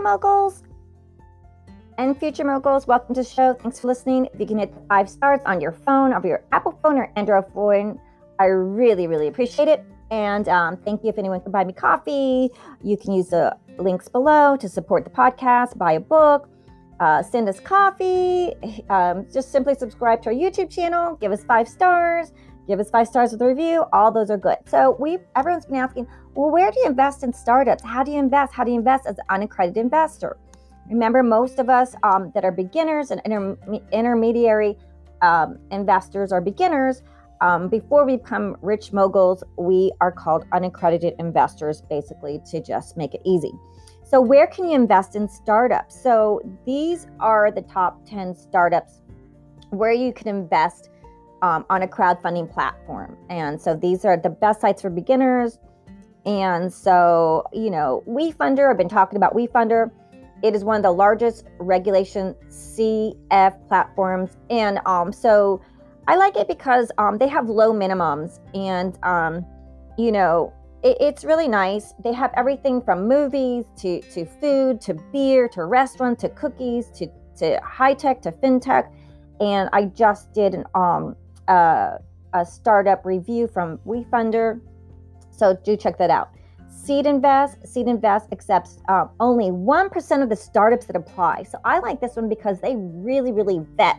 Hi, 0.00 0.04
moguls 0.04 0.62
and 1.98 2.18
future 2.18 2.42
moguls. 2.42 2.86
Welcome 2.86 3.14
to 3.16 3.22
the 3.22 3.28
show. 3.28 3.52
Thanks 3.52 3.80
for 3.80 3.88
listening. 3.88 4.28
If 4.32 4.40
you 4.40 4.46
can 4.46 4.58
hit 4.58 4.72
five 4.88 5.10
stars 5.10 5.40
on 5.44 5.60
your 5.60 5.72
phone, 5.72 6.14
of 6.14 6.24
your 6.24 6.42
Apple 6.52 6.78
phone 6.82 6.96
or 6.96 7.12
Android 7.16 7.44
phone, 7.52 8.00
I 8.38 8.46
really, 8.46 9.06
really 9.08 9.28
appreciate 9.28 9.68
it. 9.68 9.84
And 10.10 10.48
um, 10.48 10.78
thank 10.78 11.02
you 11.02 11.10
if 11.10 11.18
anyone 11.18 11.42
can 11.42 11.52
buy 11.52 11.64
me 11.64 11.74
coffee. 11.74 12.48
You 12.82 12.96
can 12.96 13.12
use 13.12 13.28
the 13.28 13.54
links 13.76 14.08
below 14.08 14.56
to 14.56 14.70
support 14.70 15.04
the 15.04 15.10
podcast, 15.10 15.76
buy 15.76 15.92
a 15.92 16.00
book, 16.00 16.48
uh, 16.98 17.22
send 17.22 17.46
us 17.46 17.60
coffee. 17.60 18.54
Um, 18.88 19.26
just 19.30 19.52
simply 19.52 19.74
subscribe 19.74 20.22
to 20.22 20.30
our 20.30 20.34
YouTube 20.34 20.70
channel, 20.70 21.16
give 21.16 21.30
us 21.30 21.44
five 21.44 21.68
stars, 21.68 22.32
give 22.66 22.80
us 22.80 22.90
five 22.90 23.06
stars 23.06 23.32
with 23.32 23.42
a 23.42 23.46
review. 23.46 23.84
All 23.92 24.12
those 24.12 24.30
are 24.30 24.38
good. 24.38 24.56
So 24.66 24.96
we, 24.98 25.18
everyone's 25.36 25.66
been 25.66 25.76
asking, 25.76 26.06
well, 26.34 26.50
where 26.50 26.70
do 26.70 26.80
you 26.80 26.86
invest 26.86 27.24
in 27.24 27.32
startups? 27.32 27.82
How 27.82 28.02
do 28.02 28.12
you 28.12 28.18
invest? 28.18 28.52
How 28.52 28.64
do 28.64 28.70
you 28.70 28.78
invest 28.78 29.06
as 29.06 29.18
an 29.18 29.24
unaccredited 29.28 29.78
investor? 29.78 30.36
Remember, 30.88 31.22
most 31.22 31.58
of 31.58 31.68
us 31.68 31.94
um, 32.02 32.32
that 32.34 32.44
are 32.44 32.52
beginners 32.52 33.10
and 33.10 33.20
inter- 33.24 33.56
intermediary 33.92 34.76
um, 35.22 35.58
investors 35.70 36.32
are 36.32 36.40
beginners. 36.40 37.02
Um, 37.40 37.68
before 37.68 38.04
we 38.04 38.16
become 38.16 38.56
rich 38.60 38.92
moguls, 38.92 39.42
we 39.56 39.92
are 40.00 40.12
called 40.12 40.44
unaccredited 40.52 41.14
investors, 41.18 41.82
basically, 41.88 42.40
to 42.50 42.62
just 42.62 42.96
make 42.96 43.14
it 43.14 43.22
easy. 43.24 43.52
So, 44.04 44.20
where 44.20 44.46
can 44.46 44.68
you 44.68 44.74
invest 44.74 45.16
in 45.16 45.28
startups? 45.28 46.00
So, 46.00 46.40
these 46.66 47.06
are 47.20 47.50
the 47.50 47.62
top 47.62 48.04
10 48.06 48.34
startups 48.34 49.00
where 49.70 49.92
you 49.92 50.12
can 50.12 50.28
invest 50.28 50.90
um, 51.42 51.64
on 51.70 51.82
a 51.82 51.86
crowdfunding 51.86 52.52
platform. 52.52 53.16
And 53.28 53.60
so, 53.60 53.74
these 53.74 54.04
are 54.04 54.16
the 54.16 54.30
best 54.30 54.60
sites 54.60 54.82
for 54.82 54.90
beginners. 54.90 55.58
And 56.26 56.72
so, 56.72 57.44
you 57.52 57.70
know, 57.70 58.02
WeFunder, 58.06 58.70
I've 58.70 58.76
been 58.76 58.88
talking 58.88 59.16
about 59.16 59.34
WeFunder. 59.34 59.90
It 60.42 60.54
is 60.54 60.64
one 60.64 60.76
of 60.76 60.82
the 60.82 60.92
largest 60.92 61.46
regulation 61.58 62.34
CF 62.48 63.68
platforms. 63.68 64.36
And 64.50 64.80
um, 64.86 65.12
so, 65.12 65.62
I 66.10 66.16
like 66.16 66.36
it 66.36 66.48
because 66.48 66.90
um, 66.98 67.18
they 67.18 67.28
have 67.28 67.48
low 67.48 67.72
minimums 67.72 68.40
and, 68.54 68.98
um, 69.04 69.46
you 69.96 70.10
know, 70.10 70.52
it, 70.82 70.96
it's 71.00 71.24
really 71.24 71.48
nice. 71.48 71.94
They 72.02 72.12
have 72.12 72.32
everything 72.36 72.82
from 72.82 73.06
movies 73.06 73.66
to, 73.78 74.00
to 74.00 74.24
food 74.24 74.80
to 74.82 74.94
beer 75.12 75.48
to 75.48 75.64
restaurant 75.64 76.18
to 76.20 76.28
cookies 76.30 76.88
to, 76.96 77.06
to 77.36 77.60
high 77.62 77.94
tech 77.94 78.22
to 78.22 78.32
fintech. 78.32 78.90
And 79.40 79.70
I 79.72 79.84
just 79.84 80.32
did 80.32 80.54
an, 80.54 80.64
um, 80.74 81.16
a 81.52 82.44
startup 82.44 83.04
review 83.04 83.46
from 83.46 83.78
WeFunder. 83.86 84.60
So 85.30 85.58
do 85.64 85.76
check 85.76 85.98
that 85.98 86.10
out. 86.10 86.30
Seed 86.68 87.06
Invest, 87.06 87.66
Seed 87.66 87.88
Invest 87.88 88.32
accepts 88.32 88.78
uh, 88.88 89.06
only 89.18 89.50
1% 89.50 90.22
of 90.22 90.28
the 90.28 90.36
startups 90.36 90.86
that 90.86 90.96
apply. 90.96 91.42
So 91.42 91.58
I 91.64 91.78
like 91.80 92.00
this 92.00 92.16
one 92.16 92.28
because 92.28 92.60
they 92.60 92.74
really, 92.76 93.32
really 93.32 93.60
vet 93.76 93.96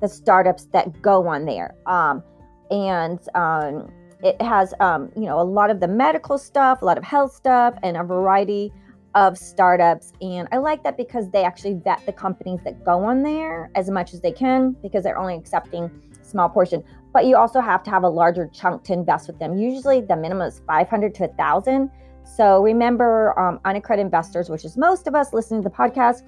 the 0.00 0.08
startups 0.08 0.64
that 0.72 1.00
go 1.00 1.26
on 1.26 1.44
there. 1.44 1.74
Um, 1.86 2.22
and 2.70 3.18
um, 3.34 3.90
it 4.22 4.40
has, 4.42 4.74
um, 4.80 5.10
you 5.16 5.24
know, 5.24 5.40
a 5.40 5.44
lot 5.44 5.70
of 5.70 5.80
the 5.80 5.88
medical 5.88 6.38
stuff, 6.38 6.82
a 6.82 6.84
lot 6.84 6.98
of 6.98 7.04
health 7.04 7.34
stuff, 7.34 7.74
and 7.82 7.96
a 7.96 8.04
variety 8.04 8.72
of 9.14 9.36
startups. 9.36 10.12
And 10.20 10.48
I 10.52 10.58
like 10.58 10.82
that 10.84 10.96
because 10.96 11.30
they 11.30 11.44
actually 11.44 11.74
vet 11.74 12.04
the 12.06 12.12
companies 12.12 12.60
that 12.64 12.84
go 12.84 13.04
on 13.04 13.22
there 13.22 13.70
as 13.74 13.90
much 13.90 14.14
as 14.14 14.20
they 14.20 14.32
can 14.32 14.72
because 14.82 15.04
they're 15.04 15.18
only 15.18 15.34
accepting 15.34 15.90
small 16.22 16.48
portion. 16.48 16.84
But 17.12 17.26
you 17.26 17.36
also 17.36 17.60
have 17.60 17.82
to 17.84 17.90
have 17.90 18.04
a 18.04 18.08
larger 18.08 18.48
chunk 18.52 18.84
to 18.84 18.92
invest 18.92 19.26
with 19.26 19.38
them. 19.38 19.58
Usually 19.58 20.00
the 20.00 20.16
minimum 20.16 20.46
is 20.46 20.60
500 20.66 21.14
to 21.16 21.22
1,000. 21.24 21.90
So 22.24 22.62
remember, 22.62 23.38
um, 23.38 23.58
unaccredited 23.64 24.06
investors, 24.06 24.48
which 24.48 24.64
is 24.64 24.76
most 24.76 25.08
of 25.08 25.14
us 25.14 25.32
listening 25.32 25.62
to 25.62 25.68
the 25.68 25.74
podcast, 25.74 26.22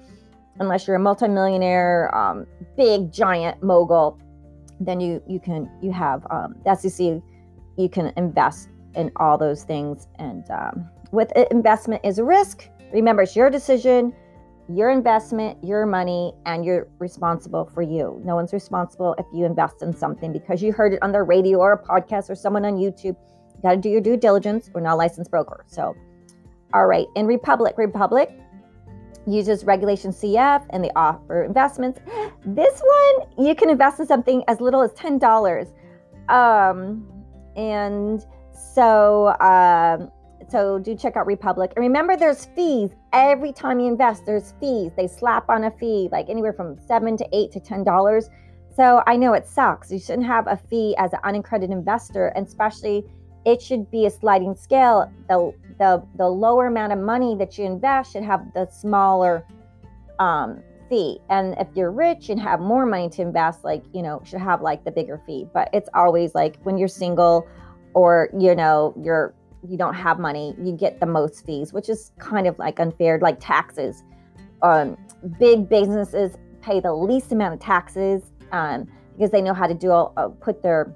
unless 0.59 0.85
you're 0.85 0.97
a 0.97 0.99
multimillionaire, 0.99 2.13
um, 2.15 2.45
big 2.75 3.11
giant 3.11 3.63
mogul, 3.63 4.19
then 4.79 4.99
you 4.99 5.21
you 5.27 5.39
can 5.39 5.69
you 5.81 5.91
have 5.91 6.25
um, 6.29 6.55
that's 6.65 6.83
the 6.83 6.89
SEC. 6.89 7.21
You 7.77 7.89
can 7.89 8.11
invest 8.17 8.69
in 8.95 9.11
all 9.17 9.37
those 9.37 9.63
things, 9.63 10.07
and 10.19 10.49
um, 10.51 10.89
with 11.11 11.31
investment 11.51 12.01
is 12.03 12.19
a 12.19 12.23
risk. 12.23 12.69
Remember, 12.93 13.23
it's 13.23 13.35
your 13.35 13.49
decision, 13.49 14.13
your 14.69 14.89
investment, 14.89 15.57
your 15.63 15.85
money, 15.85 16.33
and 16.45 16.63
you're 16.63 16.87
responsible 16.99 17.65
for 17.65 17.81
you. 17.81 18.21
No 18.23 18.35
one's 18.35 18.53
responsible 18.53 19.15
if 19.17 19.25
you 19.33 19.45
invest 19.45 19.81
in 19.81 19.93
something 19.93 20.31
because 20.31 20.61
you 20.61 20.71
heard 20.71 20.93
it 20.93 20.99
on 21.01 21.11
the 21.11 21.21
radio 21.23 21.59
or 21.59 21.73
a 21.73 21.77
podcast 21.77 22.29
or 22.29 22.35
someone 22.35 22.65
on 22.65 22.75
YouTube. 22.75 23.15
You 23.55 23.61
got 23.61 23.71
to 23.71 23.77
do 23.77 23.89
your 23.89 24.01
due 24.01 24.17
diligence. 24.17 24.69
We're 24.73 24.81
not 24.81 24.93
a 24.93 24.95
licensed 24.95 25.31
broker, 25.31 25.65
so. 25.67 25.95
All 26.73 26.87
right, 26.87 27.05
in 27.15 27.27
Republic, 27.27 27.75
Republic, 27.77 28.31
uses 29.27 29.63
regulation 29.63 30.11
CF 30.11 30.65
and 30.71 30.83
they 30.83 30.91
offer 30.95 31.43
investments. 31.43 31.99
This 32.45 32.81
one, 32.81 33.47
you 33.47 33.55
can 33.55 33.69
invest 33.69 34.01
in 34.01 34.05
something 34.05 34.43
as 34.49 34.59
little 34.59 34.81
as 34.81 34.91
$10. 34.91 35.71
Um, 36.27 37.07
and 37.55 38.25
so, 38.53 39.35
um, 39.39 40.11
so 40.49 40.79
do 40.79 40.95
check 40.95 41.15
out 41.15 41.25
Republic. 41.25 41.71
And 41.75 41.83
remember, 41.83 42.15
there's 42.15 42.45
fees 42.45 42.91
every 43.11 43.51
time 43.51 43.79
you 43.79 43.87
invest. 43.87 44.25
There's 44.25 44.53
fees. 44.59 44.91
They 44.95 45.07
slap 45.07 45.49
on 45.49 45.63
a 45.65 45.71
fee, 45.71 46.09
like 46.11 46.29
anywhere 46.29 46.53
from 46.53 46.77
seven 46.79 47.17
to 47.17 47.27
eight 47.33 47.51
to 47.53 47.59
ten 47.59 47.83
dollars. 47.83 48.29
So 48.75 49.03
I 49.05 49.15
know 49.15 49.33
it 49.33 49.47
sucks. 49.47 49.91
You 49.91 49.99
shouldn't 49.99 50.25
have 50.25 50.47
a 50.47 50.57
fee 50.57 50.95
as 50.97 51.13
an 51.13 51.19
unaccredited 51.23 51.75
investor, 51.75 52.27
and 52.29 52.47
especially 52.47 53.03
it 53.45 53.61
should 53.61 53.89
be 53.91 54.05
a 54.05 54.09
sliding 54.09 54.55
scale. 54.55 55.11
The 55.29 55.53
the 55.79 56.03
the 56.17 56.27
lower 56.27 56.67
amount 56.67 56.93
of 56.93 56.99
money 56.99 57.35
that 57.37 57.57
you 57.57 57.65
invest 57.65 58.13
should 58.13 58.23
have 58.23 58.53
the 58.53 58.67
smaller 58.67 59.45
um, 60.19 60.61
fee. 60.89 61.19
And 61.29 61.55
if 61.59 61.67
you're 61.75 61.91
rich 61.91 62.29
and 62.29 62.39
have 62.39 62.59
more 62.59 62.85
money 62.85 63.09
to 63.09 63.21
invest, 63.21 63.63
like 63.63 63.83
you 63.93 64.01
know, 64.01 64.21
should 64.25 64.41
have 64.41 64.61
like 64.61 64.83
the 64.83 64.91
bigger 64.91 65.21
fee. 65.25 65.47
But 65.53 65.69
it's 65.73 65.89
always 65.93 66.33
like 66.33 66.57
when 66.63 66.77
you're 66.77 66.87
single, 66.87 67.47
or 67.93 68.29
you 68.37 68.55
know, 68.55 68.93
you're 69.01 69.33
you 69.67 69.77
don't 69.77 69.93
have 69.93 70.19
money, 70.19 70.55
you 70.61 70.73
get 70.73 70.99
the 70.99 71.05
most 71.05 71.45
fees, 71.45 71.71
which 71.71 71.89
is 71.89 72.11
kind 72.19 72.47
of 72.47 72.59
like 72.59 72.79
unfair, 72.79 73.19
like 73.19 73.37
taxes. 73.39 74.03
Um, 74.61 74.97
big 75.39 75.69
businesses 75.69 76.37
pay 76.61 76.79
the 76.79 76.93
least 76.93 77.31
amount 77.31 77.53
of 77.53 77.59
taxes 77.59 78.23
um, 78.51 78.87
because 79.13 79.31
they 79.31 79.41
know 79.41 79.53
how 79.53 79.67
to 79.67 79.73
do 79.73 79.91
all, 79.91 80.13
uh, 80.17 80.27
put 80.27 80.63
their 80.63 80.93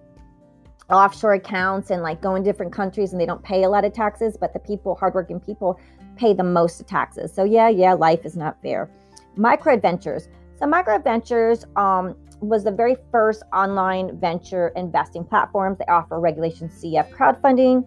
offshore 0.89 1.33
accounts 1.33 1.89
and 1.91 2.01
like 2.01 2.21
go 2.21 2.35
in 2.35 2.43
different 2.43 2.71
countries 2.71 3.11
and 3.11 3.21
they 3.21 3.25
don't 3.25 3.43
pay 3.43 3.63
a 3.63 3.69
lot 3.69 3.83
of 3.85 3.93
taxes, 3.93 4.37
but 4.39 4.53
the 4.53 4.59
people, 4.59 4.95
hardworking 4.95 5.39
people, 5.39 5.79
pay 6.15 6.33
the 6.33 6.43
most 6.43 6.85
taxes. 6.87 7.33
So 7.33 7.43
yeah, 7.43 7.69
yeah, 7.69 7.93
life 7.93 8.25
is 8.25 8.35
not 8.35 8.61
fair. 8.61 8.89
MicroVentures. 9.37 10.27
So 10.57 10.65
MicroVentures 10.65 11.65
um, 11.77 12.15
was 12.39 12.63
the 12.63 12.71
very 12.71 12.95
first 13.11 13.43
online 13.53 14.19
venture 14.19 14.69
investing 14.75 15.23
platforms. 15.23 15.77
They 15.77 15.85
offer 15.85 16.19
Regulation 16.19 16.69
CF 16.69 17.09
crowdfunding, 17.11 17.85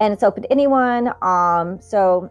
and 0.00 0.12
it's 0.12 0.22
open 0.22 0.42
to 0.42 0.52
anyone. 0.52 1.12
Um, 1.22 1.80
so 1.80 2.30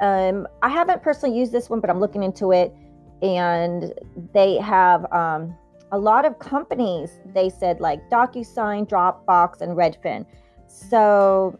um, 0.00 0.46
I 0.62 0.68
haven't 0.68 1.02
personally 1.02 1.38
used 1.38 1.52
this 1.52 1.70
one, 1.70 1.80
but 1.80 1.90
I'm 1.90 2.00
looking 2.00 2.22
into 2.22 2.52
it, 2.52 2.74
and 3.22 3.92
they 4.32 4.56
have. 4.58 5.10
Um, 5.12 5.56
a 5.92 5.98
lot 5.98 6.24
of 6.24 6.38
companies 6.38 7.20
they 7.34 7.48
said 7.48 7.80
like 7.80 8.08
DocuSign, 8.10 8.88
Dropbox, 8.88 9.60
and 9.60 9.76
Redfin. 9.76 10.26
So 10.66 11.58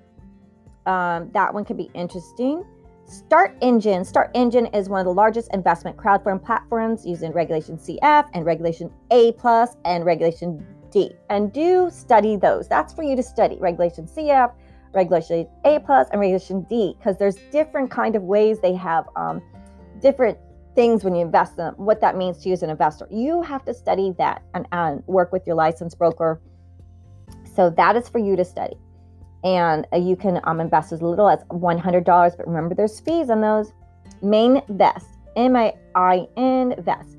um, 0.86 1.30
that 1.32 1.52
one 1.52 1.64
could 1.64 1.76
be 1.76 1.90
interesting. 1.94 2.64
Start 3.08 3.56
Engine. 3.62 4.04
Start 4.04 4.30
Engine 4.34 4.66
is 4.66 4.90
one 4.90 5.00
of 5.00 5.06
the 5.06 5.14
largest 5.14 5.48
investment 5.54 5.96
crowdfunding 5.96 6.44
platforms 6.44 7.06
using 7.06 7.32
Regulation 7.32 7.78
CF 7.78 8.28
and 8.34 8.44
Regulation 8.44 8.90
A 9.10 9.32
plus 9.32 9.78
and 9.86 10.04
Regulation 10.04 10.62
D. 10.90 11.12
And 11.30 11.50
do 11.50 11.88
study 11.90 12.36
those. 12.36 12.68
That's 12.68 12.92
for 12.92 13.02
you 13.02 13.16
to 13.16 13.22
study. 13.22 13.56
Regulation 13.60 14.06
CF, 14.06 14.52
Regulation 14.92 15.48
A 15.64 15.78
plus, 15.78 16.08
and 16.12 16.20
Regulation 16.20 16.66
D, 16.68 16.96
because 16.98 17.16
there's 17.16 17.36
different 17.50 17.90
kind 17.90 18.14
of 18.14 18.24
ways 18.24 18.60
they 18.60 18.74
have 18.74 19.06
um, 19.16 19.40
different 20.02 20.36
things 20.74 21.02
when 21.02 21.14
you 21.14 21.22
invest 21.22 21.56
them, 21.56 21.72
what 21.78 22.02
that 22.02 22.14
means 22.14 22.42
to 22.42 22.50
you 22.50 22.52
as 22.52 22.62
an 22.62 22.68
investor. 22.68 23.08
You 23.10 23.40
have 23.40 23.64
to 23.64 23.72
study 23.72 24.14
that 24.18 24.42
and, 24.52 24.68
and 24.72 25.02
work 25.06 25.32
with 25.32 25.46
your 25.46 25.56
licensed 25.56 25.98
broker. 25.98 26.42
So 27.56 27.70
that 27.70 27.96
is 27.96 28.06
for 28.06 28.18
you 28.18 28.36
to 28.36 28.44
study. 28.44 28.76
And 29.44 29.86
uh, 29.92 29.96
you 29.98 30.16
can 30.16 30.40
um, 30.44 30.60
invest 30.60 30.92
as 30.92 31.00
little 31.00 31.28
as 31.28 31.44
$100, 31.44 32.36
but 32.36 32.46
remember 32.46 32.74
there's 32.74 33.00
fees 33.00 33.30
on 33.30 33.40
those. 33.40 33.72
Main 34.22 34.62
Vest, 34.68 35.06
M 35.36 35.54
I 35.54 35.74
I 35.94 36.26
N 36.36 36.74
Vest. 36.78 37.16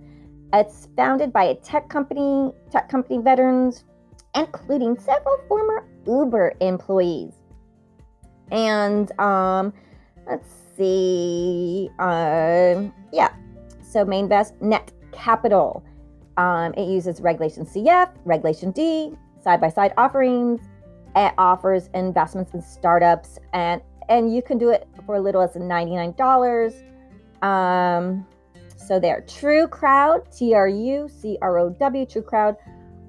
It's 0.52 0.88
founded 0.98 1.32
by 1.32 1.44
a 1.46 1.56
tech 1.56 1.90
company, 1.90 2.52
tech 2.72 2.90
company 2.90 3.20
veterans, 3.20 3.86
including 4.36 4.98
several 5.00 5.38
former 5.48 5.86
Uber 6.08 6.56
employees. 6.60 7.34
And 8.52 9.12
um, 9.20 9.74
let's 10.28 10.48
see, 10.76 11.90
uh, 12.00 12.82
yeah, 13.14 13.30
so 13.82 14.06
Mainvest 14.06 14.60
Net 14.62 14.92
Capital. 15.12 15.84
Um, 16.38 16.74
it 16.76 16.88
uses 16.90 17.22
Regulation 17.22 17.66
CF, 17.66 18.10
Regulation 18.26 18.72
D, 18.72 19.14
side 19.44 19.62
by 19.62 19.70
side 19.70 19.94
offerings. 19.98 20.62
It 21.16 21.34
offers 21.38 21.90
investments 21.94 22.54
in 22.54 22.62
startups, 22.62 23.40
and 23.54 23.82
and 24.10 24.34
you 24.34 24.42
can 24.42 24.58
do 24.58 24.70
it 24.70 24.88
for 25.06 25.16
as 25.16 25.24
little 25.24 25.42
as 25.42 25.56
ninety 25.56 25.96
nine 25.96 26.14
dollars. 26.18 26.74
Um, 27.42 28.26
so 28.76 29.00
there, 29.00 29.24
TruCrowd, 29.28 30.36
T 30.36 30.54
R 30.54 30.68
U 30.68 31.10
C 31.10 31.38
R 31.42 31.58
O 31.60 31.70
W, 31.70 32.06
TruCrowd 32.06 32.56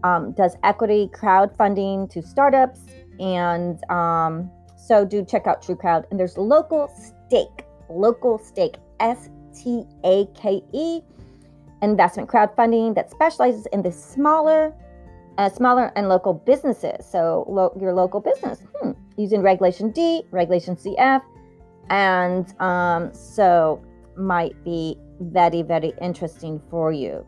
um, 0.03 0.33
does 0.33 0.57
equity 0.63 1.11
crowdfunding 1.13 2.11
to 2.11 2.23
startups. 2.23 2.81
And 3.19 3.83
um, 3.91 4.51
so 4.77 5.05
do 5.05 5.25
check 5.25 5.47
out 5.47 5.63
TruCrowd. 5.63 6.05
And 6.11 6.19
there's 6.19 6.37
Local 6.37 6.91
Stake, 6.97 7.65
Local 7.89 8.39
Stake, 8.39 8.77
S 8.99 9.31
T 9.55 9.85
A 10.05 10.27
K 10.35 10.63
E, 10.73 11.01
investment 11.83 12.29
crowdfunding 12.29 12.95
that 12.95 13.11
specializes 13.11 13.67
in 13.73 13.83
the 13.83 13.93
smaller, 13.93 14.75
uh, 15.39 15.49
smaller 15.49 15.93
and 15.97 16.09
local 16.09 16.35
businesses. 16.35 17.07
So 17.07 17.45
lo- 17.49 17.77
your 17.81 17.93
local 17.93 18.21
business, 18.21 18.61
hmm, 18.81 18.93
using 19.17 19.43
Regulation 19.43 19.91
D, 19.91 20.23
Regulation 20.31 20.77
CF, 20.77 21.23
and 21.89 22.61
um, 22.61 23.13
so 23.13 23.83
might 24.17 24.63
be 24.65 24.97
very, 25.21 25.63
very 25.63 25.93
interesting 26.01 26.61
for 26.71 26.93
you. 26.93 27.25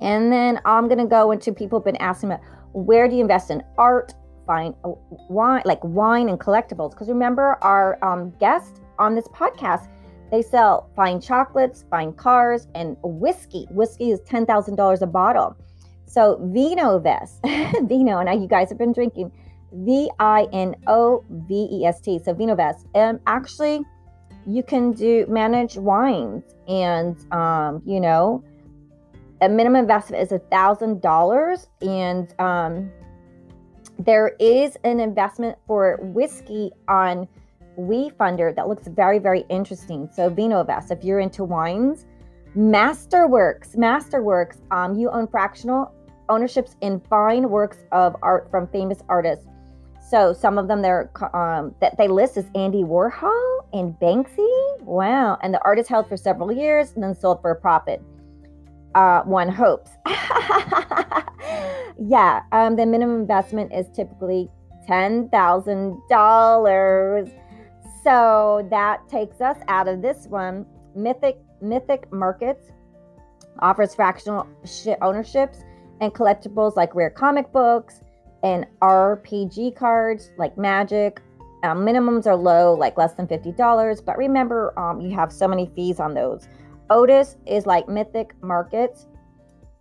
And 0.00 0.32
then 0.32 0.60
I'm 0.64 0.88
to 0.88 1.06
go 1.06 1.30
into 1.30 1.52
people 1.52 1.78
have 1.78 1.84
been 1.84 1.96
asking 1.96 2.32
about 2.32 2.44
where 2.72 3.08
do 3.08 3.16
you 3.16 3.22
invest 3.22 3.50
in 3.50 3.62
art, 3.76 4.14
fine 4.46 4.74
uh, 4.84 4.92
wine, 5.28 5.62
like 5.64 5.82
wine 5.82 6.28
and 6.28 6.38
collectibles? 6.38 6.90
Because 6.90 7.08
remember, 7.08 7.58
our 7.62 8.02
um, 8.04 8.30
guest 8.40 8.80
on 8.98 9.14
this 9.14 9.28
podcast, 9.28 9.88
they 10.30 10.42
sell 10.42 10.90
fine 10.94 11.20
chocolates, 11.20 11.84
fine 11.90 12.12
cars, 12.12 12.68
and 12.74 12.96
whiskey. 13.02 13.66
Whiskey 13.70 14.12
is 14.12 14.20
$10,000 14.20 15.02
a 15.02 15.06
bottle. 15.06 15.56
So 16.10 16.38
Vinovest, 16.52 17.38
Vino, 17.88 18.18
and 18.18 18.42
you 18.42 18.48
guys 18.48 18.68
have 18.70 18.78
been 18.78 18.92
drinking 18.92 19.30
V 19.72 20.10
I 20.18 20.48
N 20.52 20.74
O 20.88 21.24
V 21.30 21.68
E 21.70 21.84
S 21.84 22.00
T. 22.00 22.18
So 22.18 22.34
Vinovest. 22.34 22.84
And 22.96 23.18
um, 23.18 23.22
actually, 23.28 23.84
you 24.44 24.64
can 24.64 24.90
do 24.90 25.24
manage 25.28 25.76
wines 25.76 26.42
and 26.66 27.16
um, 27.32 27.80
you 27.86 28.00
know 28.00 28.42
a 29.42 29.48
minimum 29.48 29.80
investment 29.80 30.20
is 30.20 30.32
a 30.32 30.38
thousand 30.38 31.00
dollars 31.00 31.68
and 31.80 32.34
um, 32.40 32.90
there 33.98 34.34
is 34.40 34.76
an 34.82 34.98
investment 34.98 35.56
for 35.66 35.98
whiskey 36.02 36.72
on 36.88 37.28
WeFunder 37.78 38.54
that 38.56 38.66
looks 38.66 38.88
very 38.88 39.18
very 39.18 39.44
interesting 39.48 40.08
so 40.12 40.28
vinovest 40.30 40.90
if 40.90 41.04
you're 41.04 41.20
into 41.20 41.44
wines 41.44 42.06
masterworks 42.56 43.76
masterworks 43.76 44.56
um, 44.72 44.98
you 44.98 45.10
own 45.10 45.28
fractional 45.28 45.94
ownerships 46.30 46.76
in 46.80 47.00
fine 47.10 47.50
works 47.50 47.78
of 47.92 48.16
art 48.22 48.50
from 48.50 48.66
famous 48.68 49.02
artists 49.08 49.46
so 50.10 50.32
some 50.32 50.58
of 50.58 50.66
them 50.66 50.82
they're 50.82 51.08
um, 51.36 51.72
that 51.80 51.96
they 51.96 52.08
list 52.08 52.36
is 52.36 52.44
Andy 52.56 52.82
Warhol 52.82 53.60
and 53.72 53.94
Banksy. 54.00 54.80
Wow! 54.80 55.38
And 55.40 55.54
the 55.54 55.62
art 55.64 55.78
is 55.78 55.86
held 55.86 56.08
for 56.08 56.16
several 56.16 56.50
years 56.50 56.92
and 56.94 57.04
then 57.04 57.14
sold 57.14 57.40
for 57.40 57.52
a 57.52 57.54
profit. 57.54 58.02
Uh, 58.96 59.22
one 59.22 59.48
hopes. 59.48 59.92
yeah. 61.96 62.42
Um, 62.50 62.74
the 62.74 62.86
minimum 62.86 63.20
investment 63.20 63.72
is 63.72 63.86
typically 63.94 64.50
ten 64.84 65.28
thousand 65.28 65.96
dollars. 66.10 67.28
So 68.02 68.66
that 68.68 69.08
takes 69.08 69.40
us 69.40 69.58
out 69.68 69.86
of 69.86 70.02
this 70.02 70.26
one. 70.26 70.66
Mythic 70.96 71.38
Mythic 71.62 72.12
Markets 72.12 72.72
offers 73.60 73.94
fractional 73.94 74.48
ownerships 75.02 75.58
and 76.00 76.12
collectibles 76.14 76.76
like 76.76 76.94
rare 76.94 77.10
comic 77.10 77.52
books 77.52 78.02
and 78.42 78.66
RPG 78.82 79.76
cards 79.76 80.30
like 80.38 80.56
Magic. 80.56 81.20
Um, 81.62 81.84
minimums 81.84 82.26
are 82.26 82.36
low, 82.36 82.74
like 82.74 82.96
less 82.96 83.12
than 83.14 83.26
$50. 83.26 84.04
But 84.04 84.16
remember, 84.16 84.78
um, 84.78 85.00
you 85.00 85.10
have 85.10 85.30
so 85.30 85.46
many 85.46 85.70
fees 85.76 86.00
on 86.00 86.14
those. 86.14 86.48
Otis 86.88 87.36
is 87.46 87.66
like 87.66 87.88
Mythic 87.88 88.34
Markets. 88.42 89.06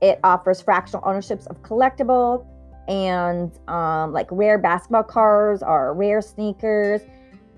It 0.01 0.19
offers 0.23 0.61
fractional 0.61 1.07
ownerships 1.07 1.47
of 1.47 1.61
collectible 1.63 2.45
and 2.87 3.51
um, 3.69 4.11
like 4.11 4.27
rare 4.31 4.57
basketball 4.57 5.03
cards 5.03 5.63
or 5.63 5.93
rare 5.93 6.21
sneakers 6.21 7.01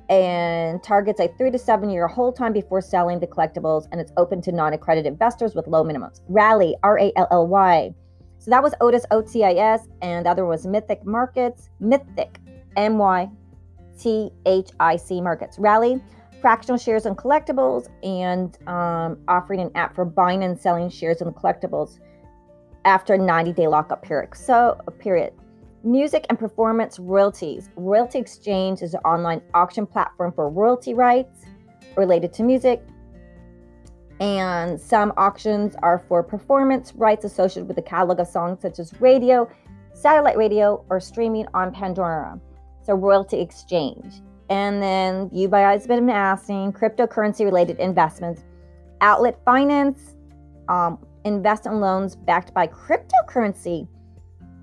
and 0.09 0.83
targets 0.83 1.19
a 1.21 1.29
three 1.37 1.49
to 1.49 1.57
seven 1.57 1.89
year 1.89 2.05
hold 2.05 2.35
time 2.35 2.51
before 2.51 2.81
selling 2.81 3.19
the 3.19 3.27
collectibles 3.27 3.87
and 3.91 4.01
it's 4.01 4.11
open 4.17 4.41
to 4.41 4.51
non-accredited 4.51 5.09
investors 5.09 5.55
with 5.55 5.67
low 5.67 5.83
minimums. 5.85 6.21
Rally, 6.27 6.75
R-A-L-L-Y, 6.83 7.93
so 8.41 8.49
that 8.49 8.63
was 8.63 8.73
Otis 8.81 9.05
OTIS, 9.11 9.87
and 10.01 10.25
the 10.25 10.29
other 10.31 10.47
was 10.47 10.65
Mythic 10.65 11.05
Markets, 11.05 11.69
Mythic, 11.79 12.39
M 12.75 12.97
Y 12.97 13.29
T 13.99 14.31
H 14.47 14.71
I 14.79 14.95
C 14.95 15.21
Markets. 15.21 15.59
Rally, 15.59 16.01
fractional 16.41 16.79
shares 16.79 17.05
and 17.05 17.15
collectibles, 17.15 17.87
and 18.01 18.57
um, 18.67 19.19
offering 19.27 19.59
an 19.59 19.69
app 19.75 19.93
for 19.93 20.05
buying 20.05 20.43
and 20.43 20.59
selling 20.59 20.89
shares 20.89 21.21
and 21.21 21.35
collectibles 21.35 21.99
after 22.83 23.13
a 23.13 23.17
90 23.19 23.53
day 23.53 23.67
lockup 23.67 24.01
period. 24.01 24.35
So, 24.35 24.75
period. 24.97 25.33
Music 25.83 26.25
and 26.29 26.39
performance 26.39 26.97
royalties. 26.97 27.69
Royalty 27.75 28.17
Exchange 28.17 28.81
is 28.81 28.95
an 28.95 29.01
online 29.01 29.43
auction 29.53 29.85
platform 29.85 30.33
for 30.33 30.49
royalty 30.49 30.95
rights 30.95 31.45
related 31.95 32.33
to 32.33 32.43
music, 32.43 32.81
and 34.21 34.79
some 34.79 35.11
auctions 35.17 35.75
are 35.81 35.97
for 36.07 36.21
performance 36.21 36.93
rights 36.95 37.25
associated 37.25 37.67
with 37.67 37.75
the 37.75 37.81
catalog 37.81 38.19
of 38.19 38.27
songs 38.27 38.61
such 38.61 38.77
as 38.77 38.93
radio, 39.01 39.49
satellite 39.93 40.37
radio, 40.37 40.85
or 40.91 40.99
streaming 40.99 41.47
on 41.55 41.73
Pandora. 41.73 42.39
So 42.83 42.93
royalty 42.93 43.41
exchange. 43.41 44.21
And 44.51 44.81
then 44.81 45.31
you 45.33 45.47
guys 45.47 45.81
have 45.81 45.87
been 45.87 46.09
asking 46.09 46.73
cryptocurrency 46.73 47.45
related 47.45 47.79
investments, 47.79 48.43
outlet 49.01 49.39
finance, 49.43 50.15
um, 50.69 50.99
invest 51.25 51.65
in 51.65 51.79
loans 51.79 52.15
backed 52.15 52.53
by 52.53 52.67
cryptocurrency. 52.67 53.87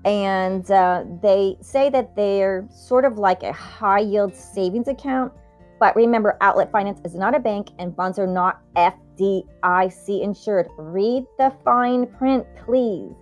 And 0.05 0.71
uh, 0.71 1.03
they 1.21 1.57
say 1.59 1.89
that 1.89 2.15
they're 2.15 2.65
sort 2.73 3.03
of 3.03 3.17
like 3.17 3.43
a 3.43 3.51
high 3.51 3.99
yield 3.99 4.33
savings 4.33 4.87
account. 4.87 5.33
But 5.81 5.97
remember, 5.97 6.37
outlet 6.39 6.71
finance 6.71 7.01
is 7.03 7.13
not 7.13 7.35
a 7.35 7.39
bank 7.39 7.71
and 7.77 7.93
funds 7.93 8.17
are 8.19 8.27
not 8.27 8.61
F 8.77 8.95
FDIC 9.19 10.21
insured. 10.21 10.67
Read 10.77 11.25
the 11.37 11.53
fine 11.63 12.07
print, 12.07 12.45
please. 12.65 13.13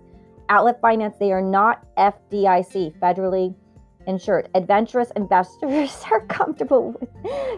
Outlet 0.48 0.80
Finance, 0.80 1.16
they 1.18 1.32
are 1.32 1.42
not 1.42 1.84
FDIC, 1.96 2.98
federally 2.98 3.54
insured. 4.06 4.48
Adventurous 4.54 5.10
investors 5.16 6.02
are 6.10 6.24
comfortable 6.26 6.92
with 6.98 7.12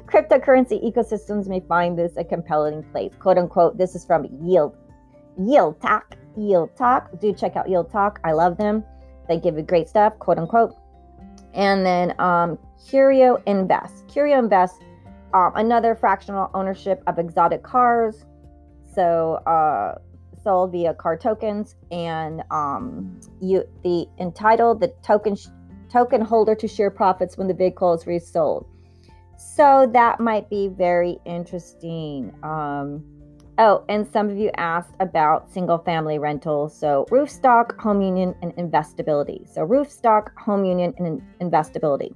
cryptocurrency 0.06 0.82
ecosystems 0.84 1.46
may 1.46 1.60
find 1.60 1.96
this 1.96 2.16
a 2.16 2.24
compelling 2.24 2.82
place. 2.90 3.12
Quote 3.18 3.38
unquote, 3.38 3.78
this 3.78 3.94
is 3.94 4.04
from 4.04 4.26
Yield. 4.42 4.76
Yield 5.38 5.80
Talk. 5.80 6.16
Yield 6.36 6.74
Talk. 6.76 7.20
Do 7.20 7.32
check 7.32 7.56
out 7.56 7.68
Yield 7.68 7.90
Talk. 7.90 8.20
I 8.24 8.32
love 8.32 8.56
them. 8.56 8.84
They 9.28 9.38
give 9.38 9.56
you 9.56 9.62
great 9.62 9.88
stuff, 9.88 10.18
quote 10.18 10.38
unquote. 10.38 10.74
And 11.54 11.86
then 11.86 12.18
um, 12.20 12.58
Curio 12.88 13.40
Invest. 13.46 14.08
Curio 14.08 14.38
Invest, 14.38 14.82
um, 15.32 15.52
another 15.54 15.94
fractional 15.94 16.50
ownership 16.54 17.02
of 17.06 17.18
exotic 17.18 17.62
cars, 17.62 18.24
so 18.94 19.34
uh, 19.46 19.98
sold 20.42 20.72
via 20.72 20.94
car 20.94 21.16
tokens, 21.16 21.76
and 21.90 22.42
um, 22.50 23.20
you 23.40 23.64
the 23.82 24.06
entitled 24.18 24.80
the 24.80 24.92
token 25.02 25.36
sh- 25.36 25.48
token 25.90 26.20
holder 26.20 26.54
to 26.54 26.68
share 26.68 26.90
profits 26.90 27.36
when 27.36 27.48
the 27.48 27.54
vehicle 27.54 27.92
is 27.94 28.06
resold. 28.06 28.66
So 29.36 29.88
that 29.92 30.20
might 30.20 30.48
be 30.50 30.68
very 30.68 31.18
interesting. 31.24 32.32
Um, 32.42 33.02
oh, 33.58 33.84
and 33.88 34.06
some 34.06 34.28
of 34.28 34.36
you 34.36 34.50
asked 34.56 34.94
about 35.00 35.50
single 35.50 35.78
family 35.78 36.18
rentals. 36.18 36.78
So 36.78 37.06
roof 37.10 37.30
stock, 37.30 37.80
home 37.80 38.02
union, 38.02 38.34
and 38.42 38.52
investability. 38.56 39.48
So 39.48 39.62
roof 39.62 39.90
stock, 39.90 40.32
home 40.38 40.64
union, 40.64 40.94
and 40.98 41.22
investability. 41.40 42.14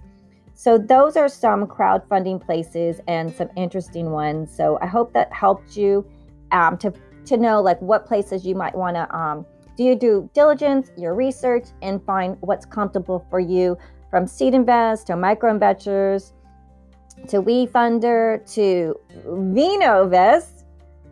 So 0.54 0.78
those 0.78 1.16
are 1.16 1.28
some 1.28 1.66
crowdfunding 1.66 2.44
places 2.44 3.00
and 3.08 3.34
some 3.34 3.48
interesting 3.56 4.10
ones. 4.10 4.54
So 4.54 4.78
I 4.80 4.86
hope 4.86 5.12
that 5.14 5.32
helped 5.32 5.76
you 5.76 6.06
um, 6.54 6.78
to 6.78 6.92
to 7.26 7.36
know 7.36 7.60
like 7.60 7.80
what 7.80 8.06
places 8.06 8.46
you 8.46 8.54
might 8.54 8.74
want 8.74 8.96
to 8.96 9.16
um, 9.16 9.46
do 9.76 9.84
your 9.84 9.96
due 9.96 10.30
diligence, 10.34 10.90
your 10.96 11.14
research, 11.14 11.66
and 11.82 12.02
find 12.04 12.36
what's 12.40 12.64
comfortable 12.64 13.26
for 13.28 13.40
you 13.40 13.76
from 14.10 14.26
seed 14.26 14.54
invest 14.54 15.08
to 15.08 15.16
micro 15.16 15.50
investors 15.50 16.32
to 17.28 17.42
WeFunder 17.42 18.52
to 18.54 18.94
Vinovest 19.26 20.64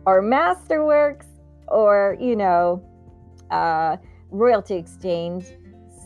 or 0.05 0.21
Masterworks 0.21 1.25
or 1.67 2.17
you 2.19 2.35
know 2.35 2.83
uh, 3.51 3.97
Royalty 4.31 4.75
Exchange. 4.75 5.45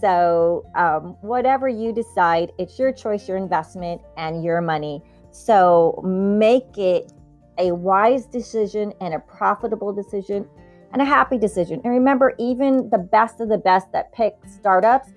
So 0.02 0.64
um, 0.76 1.18
whatever 1.22 1.68
you 1.68 1.92
decide, 1.92 2.52
it's 2.60 2.78
your 2.78 2.92
choice, 2.92 3.28
your 3.28 3.38
investment, 3.38 4.02
and 4.16 4.44
your 4.44 4.62
money. 4.62 5.02
So 5.32 6.00
make 6.04 6.78
it 6.78 7.12
a 7.58 7.72
wise 7.72 8.26
decision 8.26 8.94
and 9.02 9.14
a 9.14 9.20
profitable 9.20 9.94
decision 9.94 10.48
and 10.94 11.02
a 11.02 11.06
happy 11.06 11.38
decision. 11.38 11.82
And 11.84 11.94
remember, 11.94 12.34
even 12.38 12.90
the 12.90 12.98
best 12.98 13.42
of 13.42 13.50
the 13.50 13.58
best 13.58 13.92
that 13.92 14.12
pick 14.14 14.36
startups, 14.46 15.10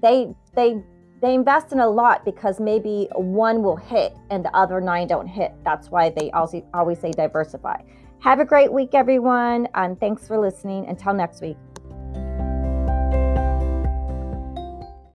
they 0.00 0.34
they 0.54 0.82
they 1.20 1.34
invest 1.34 1.72
in 1.72 1.80
a 1.80 1.88
lot 1.88 2.24
because 2.24 2.60
maybe 2.60 3.08
one 3.14 3.62
will 3.62 3.76
hit 3.76 4.16
and 4.30 4.44
the 4.44 4.56
other 4.56 4.80
nine 4.80 5.08
don't 5.08 5.26
hit. 5.26 5.52
That's 5.64 5.90
why 5.90 6.10
they 6.10 6.30
also 6.30 6.64
always 6.72 7.00
say 7.00 7.10
diversify. 7.10 7.82
Have 8.20 8.40
a 8.40 8.44
great 8.44 8.72
week, 8.72 8.94
everyone, 8.94 9.68
and 9.74 9.98
thanks 9.98 10.26
for 10.26 10.38
listening. 10.38 10.86
Until 10.86 11.14
next 11.14 11.40
week. 11.40 11.56